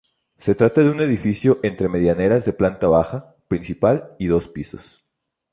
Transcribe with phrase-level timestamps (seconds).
[0.35, 5.05] Se trata de un edificio entre medianeras de planta baja, principal y dos pisos.